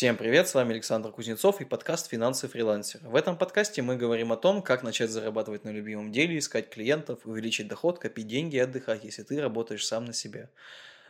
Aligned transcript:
Всем 0.00 0.16
привет, 0.16 0.48
с 0.48 0.54
вами 0.54 0.72
Александр 0.72 1.12
Кузнецов 1.12 1.60
и 1.60 1.66
подкаст 1.66 2.08
«Финансы 2.08 2.48
фрилансера». 2.48 3.06
В 3.06 3.14
этом 3.14 3.36
подкасте 3.36 3.82
мы 3.82 3.96
говорим 3.96 4.32
о 4.32 4.38
том, 4.38 4.62
как 4.62 4.82
начать 4.82 5.10
зарабатывать 5.10 5.64
на 5.64 5.68
любимом 5.68 6.10
деле, 6.10 6.38
искать 6.38 6.70
клиентов, 6.70 7.18
увеличить 7.24 7.68
доход, 7.68 7.98
копить 7.98 8.26
деньги 8.26 8.56
и 8.56 8.60
отдыхать, 8.60 9.04
если 9.04 9.24
ты 9.24 9.38
работаешь 9.42 9.86
сам 9.86 10.06
на 10.06 10.14
себя. 10.14 10.48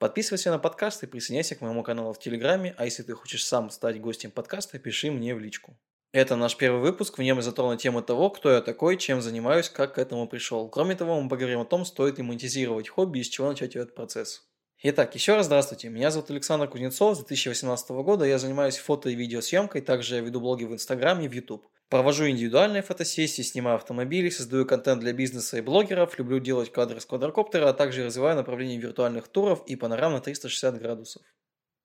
Подписывайся 0.00 0.50
на 0.50 0.58
подкаст 0.58 1.04
и 1.04 1.06
присоединяйся 1.06 1.54
к 1.54 1.60
моему 1.60 1.84
каналу 1.84 2.12
в 2.12 2.18
Телеграме, 2.18 2.74
а 2.76 2.84
если 2.84 3.04
ты 3.04 3.14
хочешь 3.14 3.46
сам 3.46 3.70
стать 3.70 4.00
гостем 4.00 4.32
подкаста, 4.32 4.80
пиши 4.80 5.12
мне 5.12 5.36
в 5.36 5.38
личку. 5.38 5.76
Это 6.10 6.34
наш 6.34 6.56
первый 6.56 6.80
выпуск, 6.80 7.18
в 7.18 7.22
нем 7.22 7.36
я 7.36 7.42
затрону 7.42 7.76
тему 7.76 8.02
того, 8.02 8.30
кто 8.30 8.50
я 8.50 8.60
такой, 8.62 8.96
чем 8.96 9.22
занимаюсь, 9.22 9.68
как 9.68 9.94
к 9.94 9.98
этому 9.98 10.26
пришел. 10.26 10.68
Кроме 10.68 10.96
того, 10.96 11.20
мы 11.20 11.28
поговорим 11.28 11.60
о 11.60 11.64
том, 11.64 11.84
стоит 11.84 12.18
ли 12.18 12.24
монетизировать 12.24 12.88
хобби 12.88 13.20
и 13.20 13.22
с 13.22 13.28
чего 13.28 13.48
начать 13.48 13.76
этот 13.76 13.94
процесс. 13.94 14.42
Итак, 14.84 15.14
еще 15.14 15.36
раз 15.36 15.46
здравствуйте. 15.46 15.90
Меня 15.90 16.10
зовут 16.10 16.32
Александр 16.32 16.66
Кузнецов. 16.66 17.14
С 17.14 17.20
2018 17.20 17.90
года 17.90 18.24
я 18.24 18.36
занимаюсь 18.38 18.78
фото 18.78 19.10
и 19.10 19.14
видеосъемкой. 19.14 19.80
Также 19.80 20.16
я 20.16 20.22
веду 20.22 20.40
блоги 20.40 20.64
в 20.64 20.72
Инстаграме 20.72 21.26
и 21.26 21.28
в 21.28 21.32
YouTube. 21.32 21.64
Провожу 21.88 22.28
индивидуальные 22.28 22.82
фотосессии, 22.82 23.42
снимаю 23.42 23.76
автомобили, 23.76 24.28
создаю 24.28 24.66
контент 24.66 25.00
для 25.00 25.12
бизнеса 25.12 25.58
и 25.58 25.60
блогеров, 25.60 26.18
люблю 26.18 26.40
делать 26.40 26.72
кадры 26.72 27.00
с 27.00 27.06
квадрокоптера, 27.06 27.68
а 27.68 27.72
также 27.74 28.04
развиваю 28.04 28.34
направление 28.34 28.76
виртуальных 28.76 29.28
туров 29.28 29.62
и 29.68 29.76
панорам 29.76 30.14
на 30.14 30.20
360 30.20 30.80
градусов. 30.80 31.22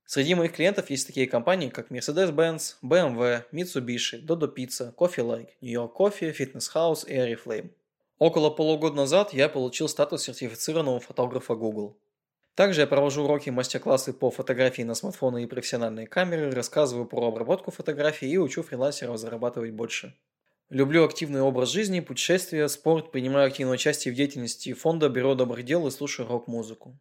Среди 0.07 0.33
моих 0.33 0.53
клиентов 0.53 0.89
есть 0.89 1.05
такие 1.05 1.27
компании, 1.27 1.69
как 1.69 1.91
Mercedes-Benz, 1.91 2.77
BMW, 2.83 3.43
Mitsubishi, 3.51 4.25
Dodo 4.25 4.51
Pizza, 4.51 4.91
Coffee 4.95 5.23
Like, 5.23 5.49
New 5.61 5.71
York 5.71 5.95
Coffee, 5.95 6.35
Fitness 6.35 6.73
House 6.73 7.07
и 7.07 7.15
Oriflame. 7.15 7.69
Около 8.17 8.49
полугода 8.49 8.95
назад 8.95 9.33
я 9.33 9.49
получил 9.49 9.87
статус 9.87 10.23
сертифицированного 10.23 10.99
фотографа 10.99 11.53
Google. 11.53 11.95
Также 12.57 12.81
я 12.81 12.87
провожу 12.87 13.23
уроки 13.23 13.51
мастер-классы 13.51 14.13
по 14.13 14.31
фотографии 14.31 14.81
на 14.81 14.95
смартфоны 14.95 15.43
и 15.43 15.45
профессиональные 15.45 16.07
камеры, 16.07 16.49
рассказываю 16.49 17.05
про 17.05 17.27
обработку 17.27 17.69
фотографий 17.69 18.27
и 18.31 18.37
учу 18.39 18.63
фрилансеров 18.63 19.19
зарабатывать 19.19 19.73
больше. 19.73 20.17
Люблю 20.71 21.05
активный 21.05 21.41
образ 21.41 21.69
жизни, 21.69 21.99
путешествия, 21.99 22.67
спорт, 22.67 23.11
принимаю 23.11 23.45
активное 23.45 23.75
участие 23.75 24.11
в 24.11 24.17
деятельности 24.17 24.73
фонда 24.73 25.07
Бюро 25.07 25.35
добрых 25.35 25.65
дел 25.65 25.85
и 25.85 25.91
слушаю 25.91 26.27
рок-музыку. 26.27 26.99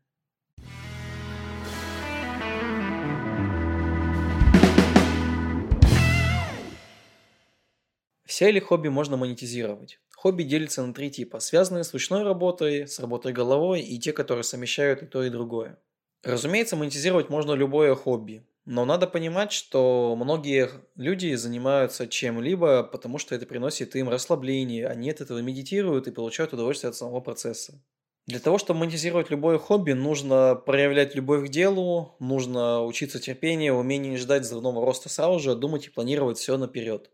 Все 8.36 8.50
ли 8.50 8.60
хобби 8.60 8.88
можно 8.88 9.16
монетизировать? 9.16 9.98
Хобби 10.14 10.42
делится 10.42 10.84
на 10.84 10.92
три 10.92 11.10
типа, 11.10 11.40
связанные 11.40 11.84
с 11.84 11.94
ручной 11.94 12.22
работой, 12.22 12.86
с 12.86 13.00
работой 13.00 13.32
головой 13.32 13.80
и 13.80 13.98
те, 13.98 14.12
которые 14.12 14.44
совмещают 14.44 15.02
и 15.02 15.06
то, 15.06 15.22
и 15.22 15.30
другое. 15.30 15.78
Разумеется, 16.22 16.76
монетизировать 16.76 17.30
можно 17.30 17.52
любое 17.52 17.94
хобби, 17.94 18.46
но 18.66 18.84
надо 18.84 19.06
понимать, 19.06 19.52
что 19.52 20.14
многие 20.18 20.68
люди 20.96 21.34
занимаются 21.34 22.06
чем-либо, 22.06 22.82
потому 22.82 23.16
что 23.16 23.34
это 23.34 23.46
приносит 23.46 23.96
им 23.96 24.10
расслабление, 24.10 24.86
они 24.86 25.08
от 25.08 25.22
этого 25.22 25.38
медитируют 25.38 26.06
и 26.06 26.12
получают 26.12 26.52
удовольствие 26.52 26.90
от 26.90 26.96
самого 26.96 27.20
процесса. 27.20 27.82
Для 28.26 28.38
того, 28.38 28.58
чтобы 28.58 28.80
монетизировать 28.80 29.30
любое 29.30 29.56
хобби, 29.56 29.92
нужно 29.92 30.56
проявлять 30.56 31.14
любовь 31.14 31.46
к 31.46 31.50
делу, 31.50 32.16
нужно 32.20 32.84
учиться 32.84 33.18
терпению, 33.18 33.76
умение 33.76 34.18
ждать 34.18 34.42
взрывного 34.42 34.84
роста 34.84 35.08
сразу 35.08 35.38
же, 35.38 35.52
а 35.52 35.54
думать 35.54 35.86
и 35.86 35.90
планировать 35.90 36.36
все 36.36 36.58
наперед. 36.58 37.10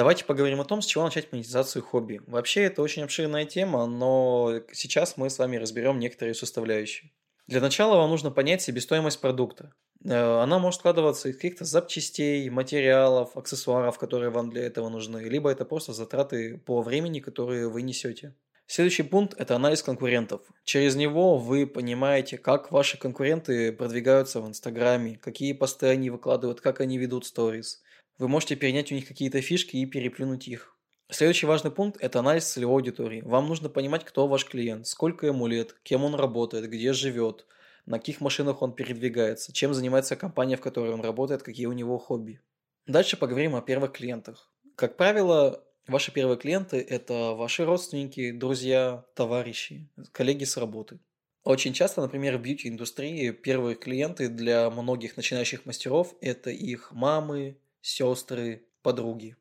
Давайте 0.00 0.24
поговорим 0.24 0.62
о 0.62 0.64
том, 0.64 0.80
с 0.80 0.86
чего 0.86 1.04
начать 1.04 1.30
монетизацию 1.30 1.82
хобби. 1.82 2.22
Вообще 2.26 2.62
это 2.62 2.80
очень 2.80 3.02
обширная 3.02 3.44
тема, 3.44 3.84
но 3.84 4.62
сейчас 4.72 5.18
мы 5.18 5.28
с 5.28 5.38
вами 5.38 5.58
разберем 5.58 5.98
некоторые 5.98 6.32
составляющие. 6.32 7.10
Для 7.46 7.60
начала 7.60 7.96
вам 7.98 8.08
нужно 8.08 8.30
понять 8.30 8.62
себестоимость 8.62 9.20
продукта. 9.20 9.74
Э, 10.02 10.40
она 10.40 10.58
может 10.58 10.80
складываться 10.80 11.28
из 11.28 11.36
каких-то 11.36 11.66
запчастей, 11.66 12.48
материалов, 12.48 13.36
аксессуаров, 13.36 13.98
которые 13.98 14.30
вам 14.30 14.48
для 14.48 14.62
этого 14.62 14.88
нужны, 14.88 15.18
либо 15.18 15.50
это 15.50 15.66
просто 15.66 15.92
затраты 15.92 16.56
по 16.56 16.80
времени, 16.80 17.20
которые 17.20 17.68
вы 17.68 17.82
несете. 17.82 18.34
Следующий 18.66 19.02
пункт– 19.02 19.34
это 19.38 19.54
анализ 19.54 19.82
конкурентов. 19.82 20.40
Через 20.64 20.96
него 20.96 21.36
вы 21.36 21.66
понимаете, 21.66 22.38
как 22.38 22.72
ваши 22.72 22.96
конкуренты 22.96 23.70
продвигаются 23.70 24.40
в 24.40 24.48
Инстаграме, 24.48 25.18
какие 25.18 25.52
посты 25.52 25.88
они 25.88 26.08
выкладывают, 26.08 26.62
как 26.62 26.80
они 26.80 26.96
ведут 26.96 27.26
сторис– 27.26 27.82
вы 28.20 28.28
можете 28.28 28.54
перенять 28.54 28.92
у 28.92 28.94
них 28.94 29.08
какие-то 29.08 29.40
фишки 29.40 29.78
и 29.78 29.86
переплюнуть 29.86 30.46
их. 30.46 30.76
Следующий 31.08 31.46
важный 31.46 31.70
пункт– 31.70 31.96
это 32.00 32.18
анализ 32.18 32.44
целевой 32.44 32.74
аудитории. 32.74 33.22
Вам 33.22 33.48
нужно 33.48 33.70
понимать, 33.70 34.04
кто 34.04 34.28
ваш 34.28 34.44
клиент, 34.44 34.86
сколько 34.86 35.26
ему 35.26 35.46
лет, 35.46 35.74
кем 35.82 36.04
он 36.04 36.14
работает, 36.14 36.68
где 36.68 36.92
живет, 36.92 37.46
на 37.86 37.98
каких 37.98 38.20
машинах 38.20 38.60
он 38.60 38.74
передвигается, 38.74 39.54
чем 39.54 39.72
занимается 39.72 40.16
компания, 40.16 40.56
в 40.56 40.60
которой 40.60 40.92
он 40.92 41.00
работает, 41.00 41.42
какие 41.42 41.64
у 41.64 41.72
него 41.72 41.96
хобби. 41.98 42.42
Дальше 42.86 43.16
поговорим 43.16 43.56
о 43.56 43.62
первых 43.62 43.92
клиентах. 43.92 44.52
Как 44.76 44.98
правило, 44.98 45.64
ваши 45.88 46.12
первые 46.12 46.36
клиенты– 46.36 46.76
это 46.88 47.32
ваши 47.32 47.64
родственники, 47.64 48.32
друзья, 48.32 49.06
товарищи, 49.14 49.88
коллеги 50.12 50.44
с 50.44 50.58
работы. 50.58 51.00
Очень 51.42 51.72
часто, 51.72 52.02
например, 52.02 52.36
в 52.36 52.42
бьюти-индустрии 52.42 53.30
первые 53.30 53.76
клиенты 53.76 54.28
для 54.28 54.68
многих 54.68 55.16
начинающих 55.16 55.64
мастеров– 55.64 56.14
это 56.20 56.50
их 56.50 56.92
мамы, 56.92 57.56
сестры, 57.80 58.66
подруги. 58.82 59.36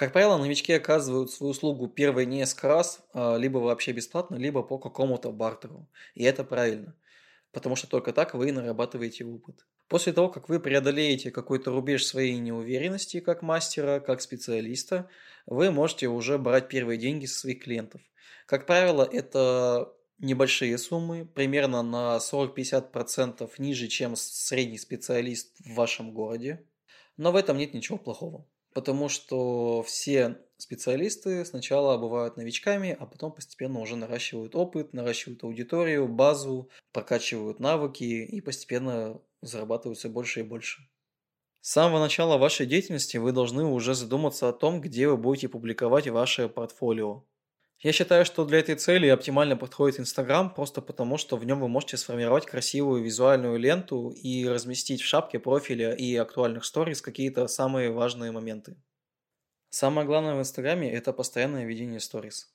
Как 0.00 0.14
правило, 0.14 0.38
новички 0.38 0.72
оказывают 0.72 1.30
свою 1.30 1.50
услугу 1.50 1.86
первые 1.86 2.24
несколько 2.24 2.68
раз, 2.68 3.04
а, 3.12 3.36
либо 3.36 3.58
вообще 3.58 3.92
бесплатно, 3.92 4.36
либо 4.36 4.62
по 4.62 4.78
какому-то 4.78 5.30
бартеру. 5.30 5.90
И 6.14 6.24
это 6.24 6.42
правильно, 6.42 6.96
потому 7.52 7.76
что 7.76 7.86
только 7.86 8.14
так 8.14 8.32
вы 8.32 8.50
нарабатываете 8.50 9.26
опыт. 9.26 9.66
После 9.88 10.14
того, 10.14 10.30
как 10.30 10.48
вы 10.48 10.58
преодолеете 10.58 11.30
какой-то 11.30 11.70
рубеж 11.70 12.06
своей 12.06 12.38
неуверенности 12.38 13.20
как 13.20 13.42
мастера, 13.42 14.00
как 14.00 14.22
специалиста, 14.22 15.10
вы 15.44 15.70
можете 15.70 16.06
уже 16.06 16.38
брать 16.38 16.68
первые 16.68 16.96
деньги 16.96 17.26
со 17.26 17.40
своих 17.40 17.62
клиентов. 17.62 18.00
Как 18.46 18.64
правило, 18.64 19.02
это 19.02 19.92
небольшие 20.20 20.78
суммы, 20.78 21.24
примерно 21.24 21.82
на 21.82 22.18
40-50% 22.18 23.50
ниже, 23.58 23.88
чем 23.88 24.16
средний 24.16 24.78
специалист 24.78 25.56
в 25.60 25.74
вашем 25.74 26.12
городе. 26.12 26.64
Но 27.16 27.32
в 27.32 27.36
этом 27.36 27.58
нет 27.58 27.74
ничего 27.74 27.98
плохого, 27.98 28.46
потому 28.72 29.08
что 29.08 29.82
все 29.82 30.38
специалисты 30.56 31.44
сначала 31.44 31.98
бывают 31.98 32.36
новичками, 32.36 32.96
а 32.98 33.06
потом 33.06 33.32
постепенно 33.32 33.80
уже 33.80 33.96
наращивают 33.96 34.54
опыт, 34.54 34.92
наращивают 34.92 35.42
аудиторию, 35.42 36.08
базу, 36.08 36.70
прокачивают 36.92 37.60
навыки 37.60 38.04
и 38.04 38.40
постепенно 38.40 39.20
зарабатывают 39.42 39.98
все 39.98 40.08
больше 40.08 40.40
и 40.40 40.44
больше. 40.44 40.88
С 41.62 41.72
самого 41.72 41.98
начала 41.98 42.38
вашей 42.38 42.64
деятельности 42.66 43.18
вы 43.18 43.32
должны 43.32 43.64
уже 43.64 43.94
задуматься 43.94 44.48
о 44.48 44.52
том, 44.52 44.80
где 44.80 45.08
вы 45.08 45.18
будете 45.18 45.48
публиковать 45.48 46.08
ваше 46.08 46.48
портфолио. 46.48 47.24
Я 47.82 47.92
считаю, 47.92 48.26
что 48.26 48.44
для 48.44 48.58
этой 48.58 48.74
цели 48.74 49.08
оптимально 49.08 49.56
подходит 49.56 50.00
Инстаграм, 50.00 50.52
просто 50.52 50.82
потому 50.82 51.16
что 51.16 51.38
в 51.38 51.46
нем 51.46 51.60
вы 51.60 51.68
можете 51.68 51.96
сформировать 51.96 52.44
красивую 52.44 53.02
визуальную 53.02 53.58
ленту 53.58 54.10
и 54.10 54.46
разместить 54.46 55.00
в 55.00 55.06
шапке 55.06 55.38
профиля 55.38 55.94
и 55.94 56.14
актуальных 56.14 56.66
сторис 56.66 57.00
какие-то 57.00 57.48
самые 57.48 57.90
важные 57.90 58.32
моменты. 58.32 58.76
Самое 59.70 60.06
главное 60.06 60.34
в 60.34 60.40
Инстаграме– 60.40 60.92
это 60.92 61.14
постоянное 61.14 61.64
ведение 61.64 62.00
сторис. 62.00 62.52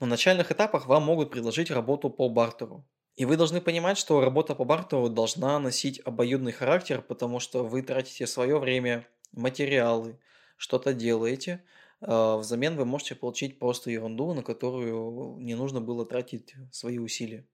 На 0.00 0.06
начальных 0.08 0.50
этапах 0.50 0.86
вам 0.86 1.04
могут 1.04 1.30
предложить 1.30 1.70
работу 1.70 2.10
по 2.10 2.28
бартеру. 2.28 2.84
И 3.16 3.24
вы 3.26 3.36
должны 3.36 3.60
понимать, 3.60 3.98
что 3.98 4.20
работа 4.20 4.54
по 4.54 4.64
бартеру 4.64 5.08
должна 5.08 5.58
носить 5.58 6.00
обоюдный 6.04 6.52
характер, 6.52 7.02
потому 7.02 7.40
что 7.40 7.64
вы 7.64 7.82
тратите 7.82 8.26
свое 8.26 8.58
время, 8.58 9.06
материалы, 9.32 10.18
что-то 10.56 10.94
делаете, 10.94 11.62
а 12.00 12.38
взамен 12.38 12.76
вы 12.76 12.84
можете 12.84 13.14
получить 13.14 13.58
просто 13.58 13.90
ерунду, 13.90 14.32
на 14.32 14.42
которую 14.42 15.36
не 15.38 15.54
нужно 15.54 15.80
было 15.80 16.06
тратить 16.06 16.54
свои 16.70 16.98
усилия. 16.98 17.46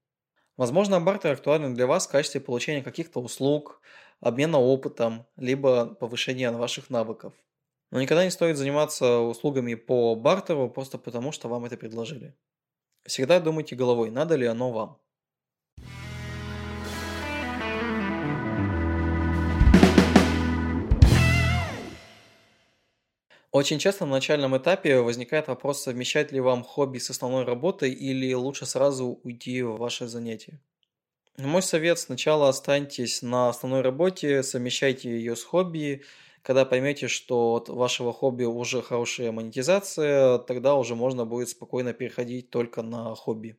Возможно, 0.56 1.00
бартер 1.00 1.32
актуален 1.32 1.74
для 1.74 1.86
вас 1.86 2.06
в 2.06 2.10
качестве 2.10 2.40
получения 2.40 2.82
каких-то 2.82 3.20
услуг, 3.20 3.80
обмена 4.20 4.58
опытом, 4.58 5.26
либо 5.36 5.86
повышения 5.86 6.50
ваших 6.50 6.90
навыков. 6.90 7.32
Но 7.90 8.00
никогда 8.00 8.24
не 8.24 8.30
стоит 8.30 8.56
заниматься 8.56 9.18
услугами 9.20 9.74
по 9.74 10.14
бартеру 10.14 10.68
просто 10.68 10.98
потому, 10.98 11.32
что 11.32 11.48
вам 11.48 11.64
это 11.64 11.76
предложили. 11.76 12.34
Всегда 13.04 13.40
думайте 13.40 13.76
головой, 13.76 14.10
надо 14.10 14.34
ли 14.34 14.46
оно 14.46 14.72
вам. 14.72 14.98
Очень 23.50 23.78
часто 23.78 24.04
на 24.04 24.12
начальном 24.12 24.56
этапе 24.58 25.00
возникает 25.00 25.48
вопрос, 25.48 25.82
совмещать 25.82 26.32
ли 26.32 26.40
вам 26.40 26.62
хобби 26.62 26.98
с 26.98 27.08
основной 27.08 27.44
работой 27.44 27.90
или 27.90 28.34
лучше 28.34 28.66
сразу 28.66 29.18
уйти 29.24 29.62
в 29.62 29.78
ваше 29.78 30.06
занятие. 30.06 30.60
Мой 31.38 31.62
совет– 31.62 31.98
сначала 32.00 32.48
останьтесь 32.50 33.22
на 33.22 33.48
основной 33.48 33.80
работе, 33.80 34.42
совмещайте 34.42 35.08
ее 35.10 35.34
с 35.34 35.44
хобби. 35.44 36.04
Когда 36.42 36.64
поймете, 36.66 37.08
что 37.08 37.54
от 37.54 37.68
вашего 37.68 38.12
хобби 38.12 38.44
уже 38.44 38.82
хорошая 38.82 39.32
монетизация, 39.32 40.38
тогда 40.38 40.74
уже 40.74 40.94
можно 40.94 41.24
будет 41.24 41.48
спокойно 41.48 41.94
переходить 41.94 42.50
только 42.50 42.82
на 42.82 43.14
хобби. 43.14 43.56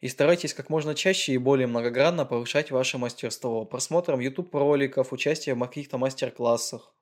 И 0.00 0.08
старайтесь 0.08 0.54
как 0.54 0.70
можно 0.70 0.94
чаще 0.94 1.32
и 1.32 1.38
более 1.38 1.66
многогранно 1.66 2.26
повышать 2.26 2.70
ваше 2.70 2.98
мастерство 2.98 3.64
просмотром 3.64 4.20
YouTube 4.20 4.54
роликов, 4.54 5.12
участием 5.12 5.60
в 5.60 5.66
каких-то 5.66 5.98
мастер-классах. 5.98 6.94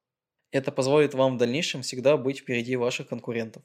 Это 0.56 0.73
позволит 0.73 1.12
вам 1.12 1.35
в 1.35 1.37
дальнейшем 1.37 1.82
всегда 1.82 2.17
быть 2.17 2.38
впереди 2.38 2.76
ваших 2.76 3.08
конкурентов. 3.08 3.62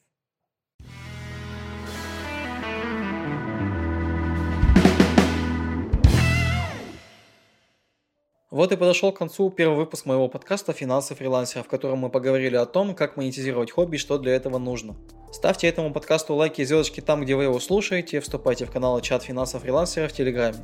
Вот 8.50 8.74
и 8.74 8.76
подошел 8.76 9.14
к 9.14 9.18
концу 9.20 9.50
первый 9.50 9.78
выпуск 9.78 10.06
моего 10.06 10.28
подкаста 10.28 10.74
«Финансы 10.74 11.16
фрилансера», 11.16 11.64
в 11.64 11.70
котором 11.70 12.00
мы 12.00 12.10
поговорили 12.10 12.58
о 12.58 12.66
том, 12.66 12.94
как 12.94 13.16
монетизировать 13.16 13.72
хобби 13.72 13.96
и 13.96 13.98
что 13.98 14.18
для 14.18 14.34
этого 14.34 14.58
нужно. 14.58 14.98
Ставьте 15.32 15.68
этому 15.68 15.94
подкасту 15.94 16.36
лайки 16.36 16.60
и 16.60 16.66
звездочки 16.66 17.00
там, 17.00 17.22
где 17.22 17.38
вы 17.38 17.44
его 17.46 17.62
слушаете, 17.62 18.20
вступайте 18.20 18.66
в 18.66 18.72
канал 18.72 19.00
чат 19.00 19.24
финансов 19.24 19.62
фрилансера 19.62 20.10
в 20.10 20.12
Телеграме. 20.12 20.58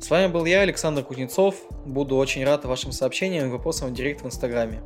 С 0.00 0.08
вами 0.08 0.32
был 0.32 0.46
я, 0.46 0.60
Александр 0.60 1.04
Кузнецов. 1.04 1.56
Буду 1.84 2.16
очень 2.16 2.42
рад 2.42 2.64
вашим 2.64 2.90
сообщениям 2.90 3.48
и 3.48 3.50
вопросам 3.50 3.90
в 3.90 3.92
директ 3.92 4.22
в 4.22 4.26
Инстаграме. 4.26 4.82